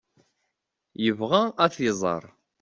Yebɣa 1.03 1.41
ad 1.63 1.71
t-iẓer. 1.73 2.23